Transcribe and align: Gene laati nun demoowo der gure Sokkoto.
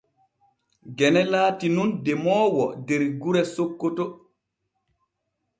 Gene 0.97 1.21
laati 1.33 1.67
nun 1.75 1.91
demoowo 2.09 2.65
der 2.87 3.05
gure 3.21 3.45
Sokkoto. 3.53 4.11